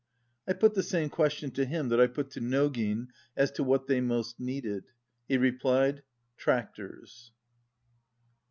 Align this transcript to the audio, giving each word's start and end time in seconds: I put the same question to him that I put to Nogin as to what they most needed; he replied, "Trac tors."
I 0.47 0.53
put 0.53 0.73
the 0.73 0.81
same 0.81 1.09
question 1.11 1.51
to 1.51 1.63
him 1.63 1.89
that 1.89 2.01
I 2.01 2.07
put 2.07 2.31
to 2.31 2.41
Nogin 2.41 3.09
as 3.37 3.51
to 3.51 3.63
what 3.63 3.85
they 3.85 4.01
most 4.01 4.39
needed; 4.39 4.85
he 5.27 5.37
replied, 5.37 6.01
"Trac 6.39 6.73
tors." 6.73 7.31